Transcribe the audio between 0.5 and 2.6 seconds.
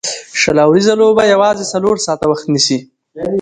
اووريزه لوبه یوازي څلور ساعته وخت